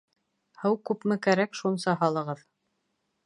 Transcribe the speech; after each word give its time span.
Һыу 0.61 0.77
күпме 0.89 1.17
кәрәк, 1.27 1.53
шунса 1.61 1.95
һалығыҙ 2.01 2.43